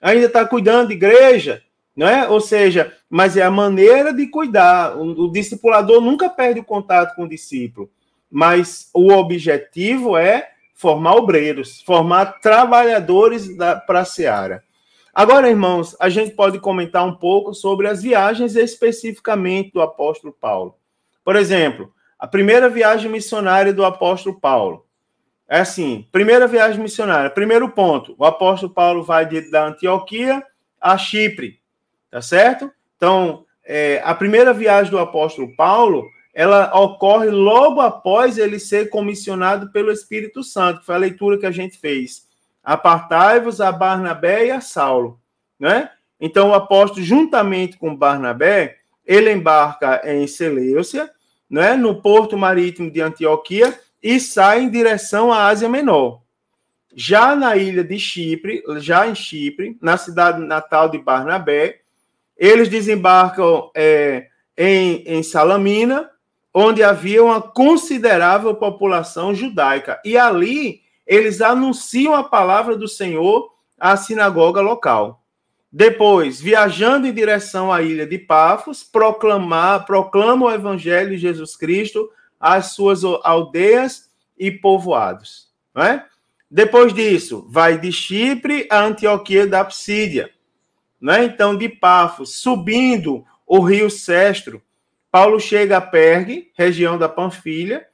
[0.00, 1.60] Ainda está cuidando de igreja?
[1.96, 2.28] Não é?
[2.28, 4.96] Ou seja, mas é a maneira de cuidar.
[4.96, 7.90] O, o discipulador nunca perde o contato com o discípulo,
[8.30, 13.48] mas o objetivo é formar obreiros, formar trabalhadores
[13.88, 14.62] para a seara.
[15.18, 20.76] Agora, irmãos, a gente pode comentar um pouco sobre as viagens especificamente do apóstolo Paulo.
[21.24, 24.86] Por exemplo, a primeira viagem missionária do apóstolo Paulo.
[25.48, 27.30] É assim, primeira viagem missionária.
[27.30, 30.40] Primeiro ponto, o apóstolo Paulo vai de, da Antioquia
[30.80, 31.58] a Chipre,
[32.08, 32.70] tá certo?
[32.96, 39.72] Então, é, a primeira viagem do apóstolo Paulo ela ocorre logo após ele ser comissionado
[39.72, 42.27] pelo Espírito Santo, que foi a leitura que a gente fez.
[42.68, 45.18] Apartai-vos a Barnabé e a Saulo,
[45.58, 45.88] né?
[46.20, 48.76] Então o apóstolo juntamente com Barnabé,
[49.06, 51.10] ele embarca em Seleucia,
[51.48, 56.20] né, no porto marítimo de Antioquia e sai em direção à Ásia Menor.
[56.94, 61.80] Já na ilha de Chipre, já em Chipre, na cidade natal de Barnabé,
[62.36, 66.10] eles desembarcam é, em, em Salamina,
[66.52, 69.98] onde havia uma considerável população judaica.
[70.04, 75.24] E ali eles anunciam a palavra do Senhor à sinagoga local.
[75.72, 82.10] Depois, viajando em direção à ilha de Pafos, proclamar, proclama o evangelho de Jesus Cristo
[82.38, 85.48] às suas aldeias e povoados.
[85.74, 86.04] Não é?
[86.50, 90.30] Depois disso, vai de Chipre a Antioquia da Psídia.
[91.00, 91.24] Né?
[91.24, 94.62] Então, de Pafos, subindo o rio Sestro,
[95.10, 97.86] Paulo chega a Pergue, região da Panfilha,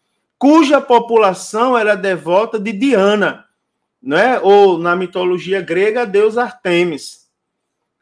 [0.45, 3.47] cuja população era devota de Diana,
[4.03, 4.39] né?
[4.41, 7.31] ou na mitologia grega, a deusa Artemis.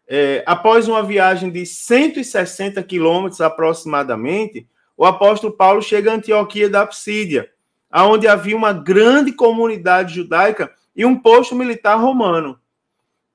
[0.09, 6.85] É, após uma viagem de 160 quilômetros aproximadamente, o apóstolo Paulo chega a Antioquia da
[6.85, 7.49] Psídia,
[7.95, 12.55] onde havia uma grande comunidade judaica e um posto militar romano.
[12.55, 12.57] O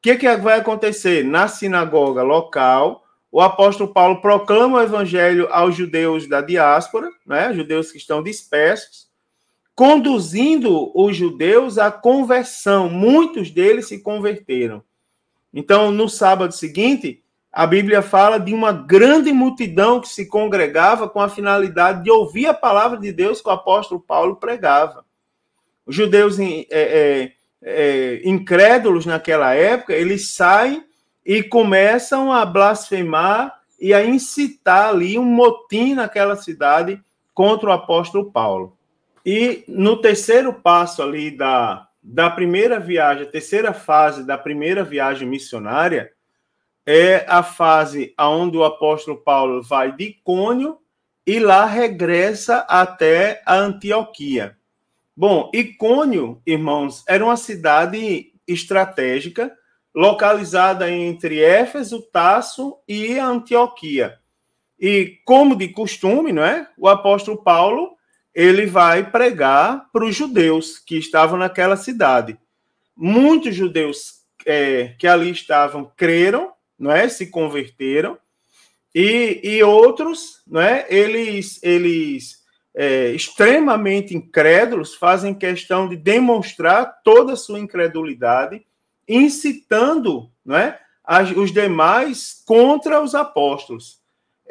[0.01, 1.23] que, que vai acontecer?
[1.23, 3.05] Na sinagoga local,
[3.37, 9.09] o apóstolo Paulo proclama o evangelho aos judeus da diáspora, né, judeus que estão dispersos,
[9.75, 12.89] conduzindo os judeus à conversão.
[12.89, 14.81] Muitos deles se converteram.
[15.53, 21.21] Então, no sábado seguinte, a Bíblia fala de uma grande multidão que se congregava com
[21.21, 25.05] a finalidade de ouvir a palavra de Deus que o apóstolo Paulo pregava.
[25.85, 30.86] Os judeus é, é, é, incrédulos naquela época, eles saem
[31.27, 38.31] e começam a blasfemar e a incitar ali um motim naquela cidade contra o apóstolo
[38.31, 38.77] Paulo.
[39.25, 46.13] E no terceiro passo ali da, da primeira viagem, terceira fase da primeira viagem missionária,
[46.85, 50.77] é a fase onde o apóstolo Paulo vai de Icônio
[51.25, 54.55] e lá regressa até a Antioquia.
[55.13, 59.51] Bom, Icônio, irmãos, era uma cidade estratégica
[59.97, 64.19] localizada entre Éfeso, Tasso e Antioquia.
[64.79, 66.69] E como de costume, não é?
[66.77, 67.97] O apóstolo Paulo
[68.31, 72.37] ele vai pregar para os judeus que estavam naquela cidade.
[72.95, 77.09] Muitos judeus é, que ali estavam creram, não é?
[77.09, 78.19] Se converteram
[78.93, 80.85] e, e outros, não é?
[80.91, 82.43] Eles eles
[82.75, 88.63] é, extremamente incrédulos fazem questão de demonstrar toda a sua incredulidade
[89.07, 90.77] incitando né,
[91.35, 93.99] os demais contra os apóstolos.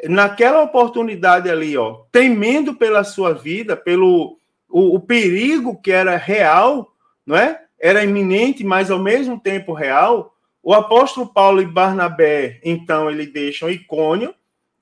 [0.03, 4.37] Naquela oportunidade ali, ó, temendo pela sua vida, pelo
[4.69, 6.93] o, o perigo que era real,
[7.25, 7.61] não é?
[7.79, 10.33] Era iminente, mas ao mesmo tempo real.
[10.61, 14.33] O apóstolo Paulo e Barnabé, então, ele deixam Icônio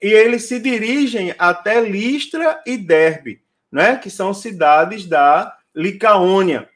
[0.02, 6.70] e eles se dirigem até Listra e Derbe, né, que são cidades da Licaônia.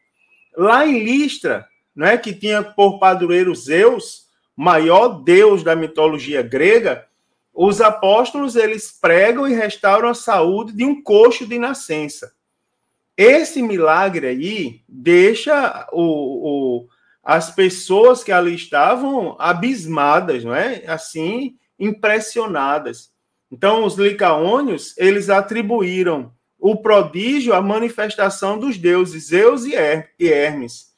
[0.55, 1.67] Lá em Listra,
[1.99, 4.23] né, que tinha por padroeiro Zeus,
[4.55, 7.05] maior deus da mitologia grega,
[7.53, 12.31] os apóstolos eles pregam e restauram a saúde de um coxo de nascença.
[13.17, 16.87] Esse milagre aí deixa o, o,
[17.21, 20.85] as pessoas que ali estavam abismadas, não é?
[20.87, 23.11] Assim, impressionadas.
[23.51, 30.88] Então, os licaônios, eles atribuíram o prodígio à manifestação dos deuses Zeus e Hermes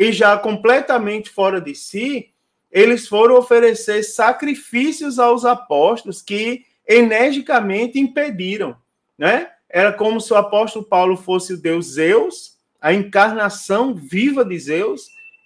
[0.00, 2.30] e já completamente fora de si,
[2.72, 8.74] eles foram oferecer sacrifícios aos apóstolos que energicamente impediram,
[9.18, 9.50] né?
[9.68, 15.02] Era como se o apóstolo Paulo fosse o deus Zeus, a encarnação viva de Zeus,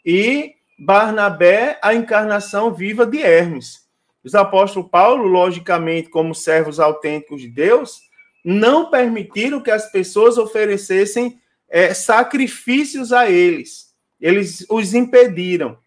[0.07, 3.89] e Barnabé, a encarnação viva de Hermes.
[4.23, 8.03] Os apóstolos Paulo, logicamente, como servos autênticos de Deus,
[8.45, 15.79] não permitiram que as pessoas oferecessem é, sacrifícios a eles eles os impediram.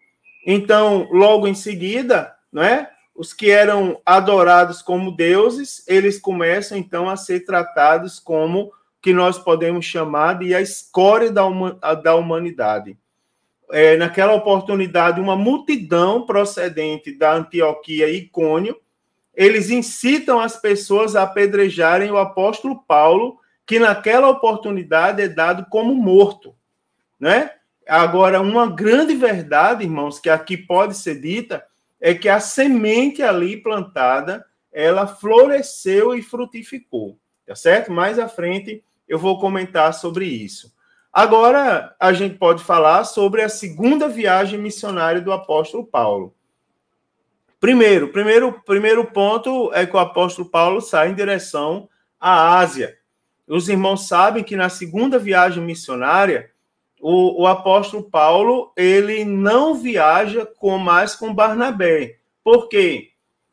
[0.46, 2.90] Então, logo em seguida, não é?
[3.14, 8.72] Os que eram adorados como deuses, eles começam então a ser tratados como
[9.02, 11.44] que nós podemos chamar de a escória da,
[11.94, 12.96] da humanidade.
[13.70, 18.76] É, naquela oportunidade, uma multidão procedente da Antioquia e Icônio,
[19.34, 25.94] eles incitam as pessoas a apedrejarem o apóstolo Paulo, que naquela oportunidade é dado como
[25.94, 26.54] morto,
[27.20, 27.52] né?
[27.88, 31.64] Agora, uma grande verdade, irmãos, que aqui pode ser dita,
[31.98, 37.18] é que a semente ali plantada, ela floresceu e frutificou.
[37.46, 37.90] tá certo?
[37.90, 40.72] Mais à frente eu vou comentar sobre isso.
[41.10, 46.34] Agora a gente pode falar sobre a segunda viagem missionária do apóstolo Paulo.
[47.58, 51.88] Primeiro, primeiro, primeiro ponto é que o apóstolo Paulo sai em direção
[52.20, 52.96] à Ásia.
[53.48, 56.50] Os irmãos sabem que na segunda viagem missionária,
[57.00, 62.16] o, o apóstolo Paulo ele não viaja com mais com Barnabé.
[62.42, 63.10] Por quê?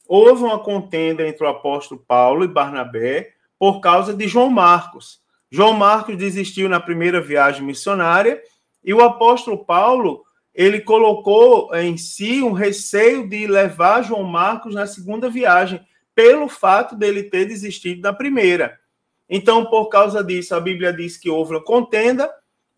[0.07, 5.19] Houve uma contenda entre o apóstolo Paulo e Barnabé por causa de João Marcos.
[5.49, 8.41] João Marcos desistiu na primeira viagem missionária
[8.83, 10.23] e o apóstolo Paulo
[10.53, 16.95] ele colocou em si um receio de levar João Marcos na segunda viagem, pelo fato
[16.95, 18.79] dele ter desistido da primeira.
[19.29, 22.31] Então, por causa disso, a Bíblia diz que houve uma contenda.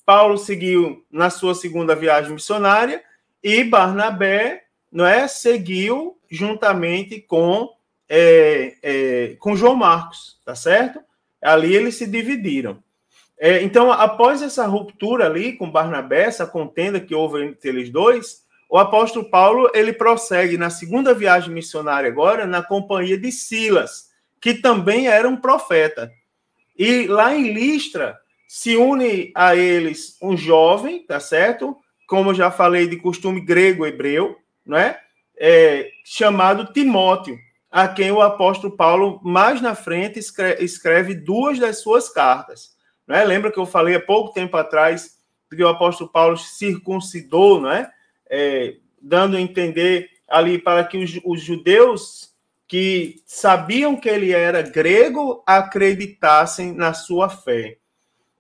[0.08, 3.04] Paulo seguiu na sua segunda viagem missionária
[3.44, 7.76] e Barnabé, não é, seguiu juntamente com
[8.08, 11.02] é, é, com João Marcos, tá certo?
[11.42, 12.82] Ali eles se dividiram.
[13.38, 18.46] É, então, após essa ruptura ali com Barnabé, essa contenda que houve entre eles dois,
[18.70, 24.08] o apóstolo Paulo ele prossegue na segunda viagem missionária agora na companhia de Silas,
[24.40, 26.10] que também era um profeta.
[26.80, 28.18] E lá em Listra
[28.48, 31.76] se une a eles um jovem, tá certo?
[32.08, 35.02] Como eu já falei de costume grego hebreu, não é?
[36.04, 37.38] chamado Timóteo,
[37.70, 42.76] a quem o apóstolo Paulo mais na frente escreve, duas das suas cartas.
[43.06, 43.24] Né?
[43.24, 45.18] Lembra que eu falei há pouco tempo atrás
[45.50, 47.92] que o apóstolo Paulo circuncidou, não é?
[48.30, 52.34] é dando a entender ali para que os, os judeus
[52.68, 57.78] que sabiam que ele era grego acreditassem na sua fé.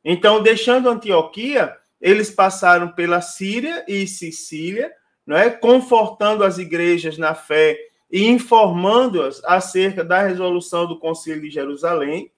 [0.03, 4.91] Então, deixando Antioquia, eles passaram pela Síria e Sicília,
[5.25, 5.49] não é?
[5.49, 7.77] confortando as igrejas na fé
[8.09, 12.31] e informando-as acerca da resolução do Concílio de Jerusalém,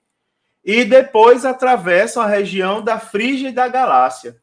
[0.64, 4.36] e depois atravessam a região da Frígia e da Galácia.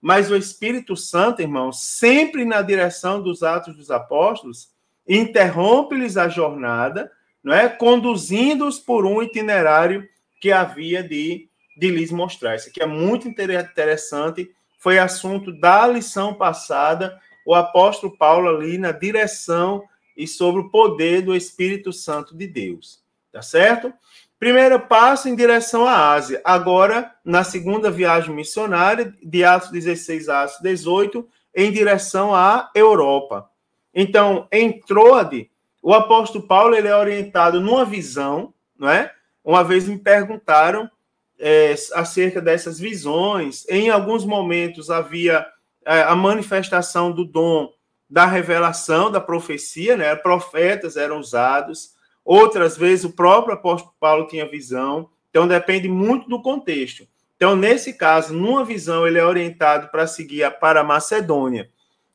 [0.00, 4.70] Mas o Espírito Santo, irmãos, sempre na direção dos Atos dos Apóstolos,
[5.08, 7.10] interrompe-lhes a jornada,
[7.42, 7.68] não é?
[7.68, 10.06] conduzindo-os por um itinerário
[10.40, 12.56] que havia de, de lhes mostrar.
[12.56, 18.92] Isso aqui é muito interessante, foi assunto da lição passada, o apóstolo Paulo ali na
[18.92, 19.82] direção
[20.16, 23.02] e sobre o poder do Espírito Santo de Deus.
[23.32, 23.92] Tá certo?
[24.38, 26.40] Primeiro passo em direção à Ásia.
[26.44, 33.48] Agora, na segunda viagem missionária, de Atos 16 a Atos 18, em direção à Europa.
[33.94, 35.50] Então, em Troade,
[35.82, 39.12] o apóstolo Paulo ele é orientado numa visão, não é?
[39.44, 40.90] Uma vez me perguntaram
[41.38, 43.66] é, acerca dessas visões.
[43.68, 45.46] Em alguns momentos havia
[45.84, 47.72] é, a manifestação do dom
[48.08, 50.14] da revelação, da profecia, né?
[50.14, 55.10] Profetas eram usados Outras vezes o próprio apóstolo Paulo tinha visão.
[55.28, 57.06] Então depende muito do contexto.
[57.36, 61.68] Então, nesse caso, numa visão, ele é orientado para seguir para a Macedônia.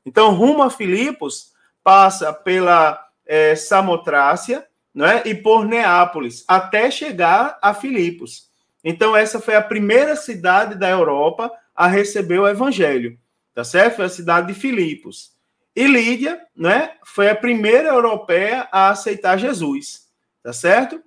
[0.05, 1.51] Então, rumo a Filipos,
[1.83, 4.65] passa pela é, Samotrácia
[4.95, 8.48] né, e por Neápolis, até chegar a Filipos.
[8.83, 13.17] Então, essa foi a primeira cidade da Europa a receber o evangelho,
[13.53, 13.97] tá certo?
[13.97, 15.31] Foi a cidade de Filipos.
[15.75, 20.07] E Lídia, né, foi a primeira europeia a aceitar Jesus,
[20.43, 21.01] tá certo?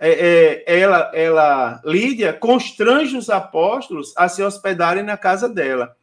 [0.00, 5.96] É, é, ela, ela, Lídia, constrange os apóstolos a se hospedarem na casa dela.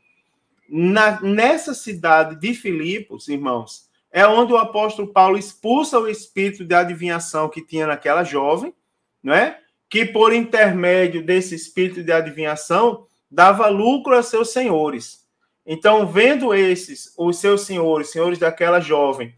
[0.68, 6.74] Na, nessa cidade de Filipos, irmãos, é onde o apóstolo Paulo expulsa o espírito de
[6.74, 8.74] adivinhação que tinha naquela jovem,
[9.22, 9.60] não é?
[9.90, 15.26] Que por intermédio desse espírito de adivinhação dava lucro a seus senhores.
[15.66, 19.34] Então, vendo esses, os seus senhores, senhores daquela jovem,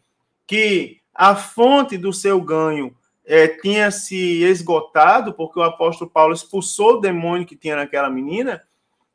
[0.46, 2.96] que a fonte do seu ganho
[3.26, 8.62] é, tinha se esgotado, porque o apóstolo Paulo expulsou o demônio que tinha naquela menina,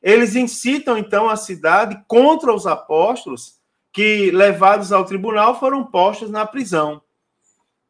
[0.03, 3.61] eles incitam então a cidade contra os apóstolos,
[3.93, 7.01] que levados ao tribunal foram postos na prisão.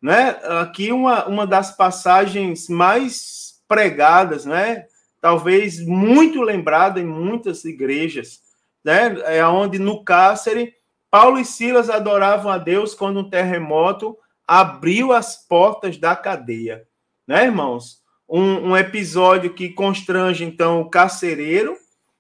[0.03, 0.31] Né?
[0.61, 4.87] Aqui uma, uma das passagens mais pregadas, né?
[5.23, 8.41] talvez muito lembrada em muitas igrejas,
[8.85, 9.17] né?
[9.25, 10.75] É onde no cárcere
[11.09, 16.85] Paulo e Silas adoravam a Deus quando um terremoto abriu as portas da cadeia,
[17.27, 18.03] né, irmãos?
[18.29, 21.77] Um, um episódio que constrange então o carcereiro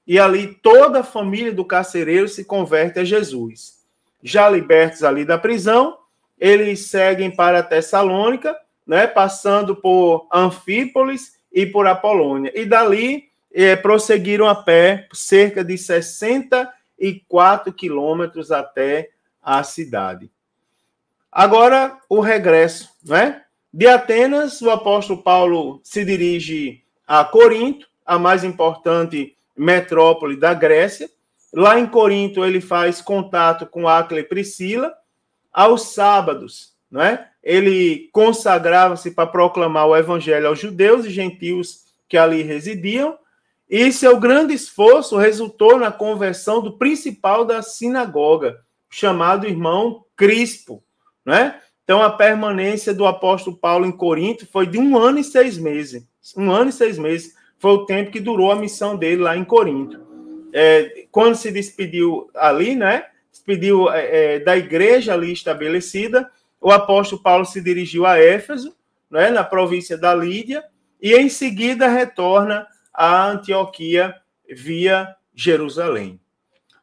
[0.06, 3.82] e ali toda a família do carcereiro se converte a Jesus.
[4.22, 5.98] Já libertos ali da prisão,
[6.43, 12.51] eles seguem para Tessalônica, né, passando por Anfípolis e por Apolônia.
[12.53, 20.28] E dali é, prosseguiram a pé cerca de 64 quilômetros até a cidade.
[21.30, 23.43] Agora, o regresso, né?
[23.72, 31.09] De Atenas, o apóstolo Paulo se dirige a Corinto, a mais importante metrópole da Grécia.
[31.53, 34.93] Lá em Corinto, ele faz contato com Áquila e Priscila.
[35.53, 42.42] Aos sábados, né, ele consagrava-se para proclamar o evangelho aos judeus e gentios que ali
[42.42, 43.18] residiam.
[43.68, 50.82] E seu grande esforço resultou na conversão do principal da sinagoga, chamado irmão Crispo.
[51.24, 51.59] Né?
[51.84, 56.07] Então, a permanência do apóstolo Paulo em Corinto foi de um ano e seis meses.
[56.36, 59.44] Um ano e seis meses foi o tempo que durou a missão dele lá em
[59.44, 60.00] Corinto.
[60.53, 63.07] É, quando se despediu ali, né?
[63.43, 66.30] Despediu é, é, da igreja ali estabelecida,
[66.61, 68.76] o apóstolo Paulo se dirigiu a Éfeso,
[69.11, 70.64] né, na província da Lídia,
[71.01, 74.14] e em seguida retorna a Antioquia
[74.49, 76.20] via Jerusalém.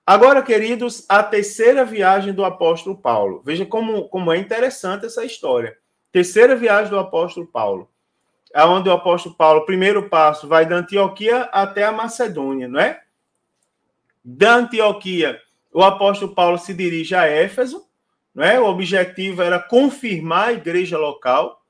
[0.06, 3.42] Agora, queridos, a terceira viagem do apóstolo Paulo.
[3.46, 5.78] Veja como, como é interessante essa história.
[6.12, 7.90] Terceira viagem do apóstolo Paulo.
[8.54, 13.02] Onde o apóstolo Paulo, primeiro passo, vai da Antioquia até a Macedônia, não é?
[14.26, 15.40] Da Antioquia,
[15.74, 17.86] o apóstolo Paulo se dirige a Éfeso,
[18.34, 18.60] não é?
[18.60, 21.64] O objetivo era confirmar a igreja local,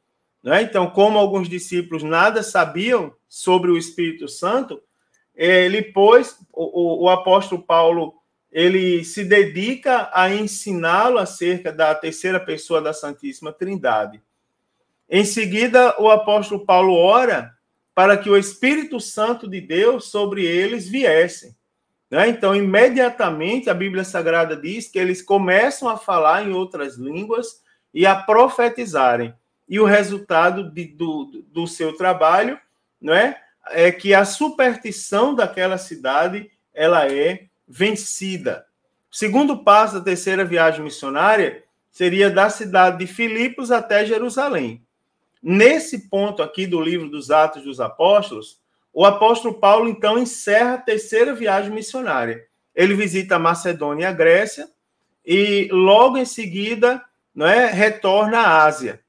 [0.43, 0.61] não é?
[0.61, 4.81] Então, como alguns discípulos nada sabiam sobre o Espírito Santo,
[5.35, 8.19] ele pôs o, o, o apóstolo Paulo
[8.51, 14.21] ele se dedica a ensiná-lo acerca da terceira pessoa da Santíssima Trindade.
[15.07, 17.53] Em seguida, o apóstolo Paulo ora
[17.93, 21.55] para que o Espírito Santo de Deus sobre eles viesse.
[22.09, 22.29] Né?
[22.29, 27.61] Então, imediatamente, a Bíblia Sagrada diz que eles começam a falar em outras línguas
[27.93, 29.33] e a profetizarem.
[29.67, 32.59] E o resultado de, do, do seu trabalho
[32.99, 38.65] não é, é que a superstição daquela cidade ela é vencida.
[39.11, 44.83] O segundo passo da terceira viagem missionária seria da cidade de Filipos até Jerusalém.
[45.41, 48.58] Nesse ponto aqui do livro dos Atos dos Apóstolos,
[48.93, 52.45] o apóstolo Paulo então encerra a terceira viagem missionária.
[52.75, 54.69] Ele visita a Macedônia e a Grécia
[55.25, 59.01] e logo em seguida não é, retorna à Ásia.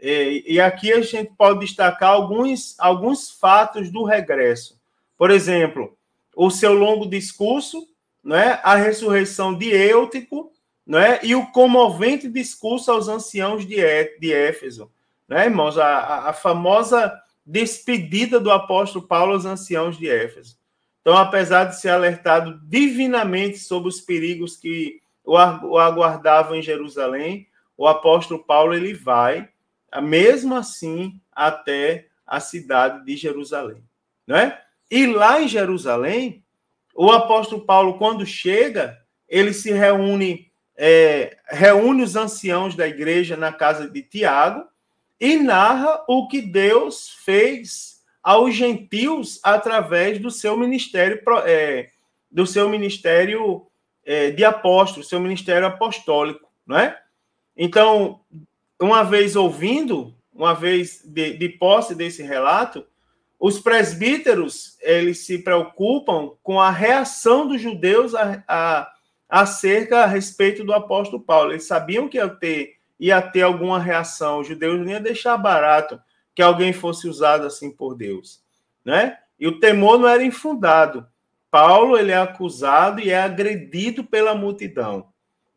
[0.00, 4.80] E, e aqui a gente pode destacar alguns, alguns fatos do regresso.
[5.16, 5.96] Por exemplo,
[6.36, 7.88] o seu longo discurso
[8.24, 10.50] né, a ressurreição de Eutico
[10.86, 13.76] né, e o comovente discurso aos anciãos de,
[14.18, 14.90] de Éfeso.
[15.28, 15.76] Né, irmãos?
[15.78, 17.12] A, a famosa
[17.44, 20.56] despedida do apóstolo Paulo aos anciãos de Éfeso.
[21.00, 27.86] Então, apesar de ser alertado divinamente sobre os perigos que o aguardavam em Jerusalém, o
[27.86, 29.48] apóstolo Paulo ele vai,
[30.02, 33.82] mesmo assim, até a cidade de Jerusalém.
[34.26, 34.58] Né?
[34.90, 36.42] E lá em Jerusalém,
[36.94, 43.52] o apóstolo Paulo, quando chega, ele se reúne, é, reúne os anciãos da igreja na
[43.52, 44.64] casa de Tiago
[45.20, 51.90] e narra o que Deus fez aos gentios através do seu ministério, é,
[52.30, 53.66] do seu ministério
[54.04, 56.98] é, de apóstolo, seu ministério apostólico, não é?
[57.56, 58.20] Então,
[58.80, 62.84] uma vez ouvindo, uma vez de, de posse desse relato,
[63.38, 68.92] os presbíteros, eles se preocupam com a reação dos judeus a, a,
[69.28, 71.52] acerca a respeito do apóstolo Paulo.
[71.52, 72.76] Eles sabiam que ia ter,
[73.06, 74.40] ia ter alguma reação.
[74.40, 76.00] Os judeus não iam deixar barato
[76.34, 78.42] que alguém fosse usado assim por Deus,
[78.84, 79.18] né?
[79.38, 81.06] E o temor não era infundado.
[81.50, 85.08] Paulo ele é acusado e é agredido pela multidão.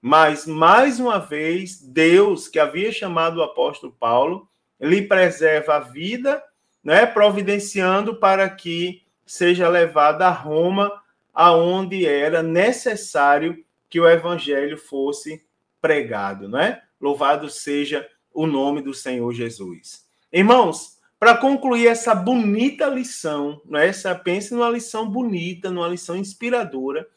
[0.01, 4.47] Mas mais uma vez, Deus, que havia chamado o apóstolo Paulo,
[4.79, 6.43] lhe preserva a vida
[6.83, 10.91] né, providenciando para que seja levado a Roma,
[11.33, 15.45] aonde era necessário que o evangelho fosse
[15.81, 16.81] pregado, né?
[16.99, 20.05] Louvado seja o nome do Senhor Jesus.
[20.31, 23.87] Irmãos, para concluir essa bonita lição, né?
[23.87, 27.07] Essa pense numa lição bonita, numa lição inspiradora.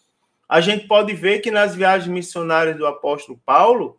[0.48, 3.98] A gente pode ver que nas viagens missionárias do apóstolo Paulo,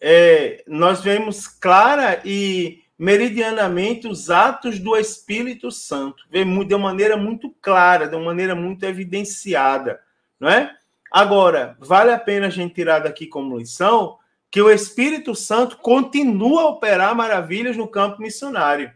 [0.00, 7.50] é, nós vemos clara e meridianamente os atos do Espírito Santo, de uma maneira muito
[7.62, 10.00] clara, de uma maneira muito evidenciada,
[10.38, 10.76] não é?
[11.10, 14.18] Agora, vale a pena a gente tirar daqui como lição
[14.50, 18.92] que o Espírito Santo continua a operar maravilhas no campo missionário,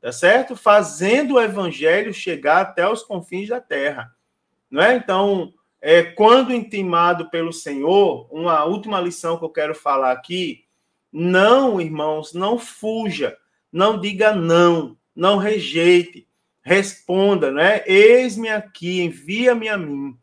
[0.00, 0.56] tá certo?
[0.56, 4.12] Fazendo o evangelho chegar até os confins da terra,
[4.70, 4.96] não é?
[4.96, 10.64] Então, é, quando intimado pelo Senhor, uma última lição que eu quero falar aqui,
[11.12, 13.36] não, irmãos, não fuja
[13.76, 16.26] não diga não, não rejeite,
[16.62, 17.82] responda, né?
[17.86, 20.16] Eis-me aqui, envia-me a mim.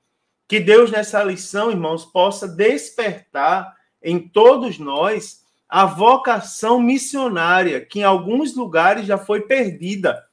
[0.47, 3.71] Que Deus, nessa lição, irmãos, possa despertar
[4.03, 10.23] em todos nós a vocação missionária, que em alguns lugares já foi perdida.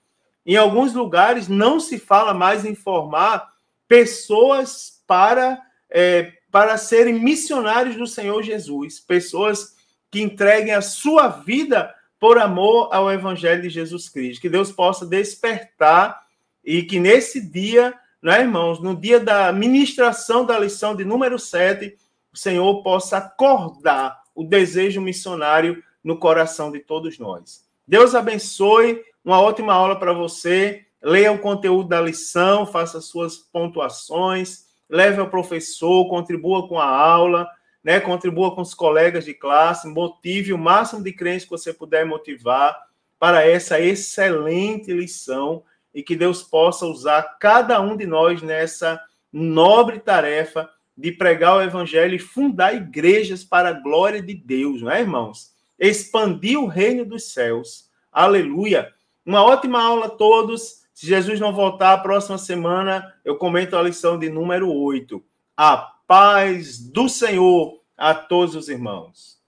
[0.44, 3.48] Em alguns lugares não se fala mais em formar
[3.88, 9.76] pessoas para, é, para serem missionários do Senhor Jesus, pessoas
[10.10, 14.42] que entreguem a sua vida por amor ao Evangelho de Jesus Cristo.
[14.42, 16.20] Que Deus possa despertar
[16.62, 21.96] e que nesse dia, né, irmãos, no dia da ministração da lição de número 7,
[22.32, 27.68] o Senhor possa acordar o desejo missionário no coração de todos nós.
[27.86, 30.86] Deus abençoe, uma ótima aula para você.
[31.02, 37.48] Leia o conteúdo da lição, faça suas pontuações, leve ao professor, contribua com a aula,
[37.82, 37.98] né?
[38.00, 42.78] contribua com os colegas de classe, motive o máximo de crentes que você puder motivar
[43.18, 45.62] para essa excelente lição
[45.94, 49.00] e que Deus possa usar cada um de nós nessa
[49.32, 50.70] nobre tarefa
[51.00, 55.54] de pregar o evangelho e fundar igrejas para a glória de Deus, não é, irmãos?
[55.78, 57.88] Expandir o reino dos céus.
[58.12, 58.92] Aleluia.
[59.24, 60.82] Uma ótima aula a todos.
[60.92, 65.24] Se Jesus não voltar a próxima semana, eu comento a lição de número 8.
[65.56, 69.39] A paz do Senhor a todos os irmãos.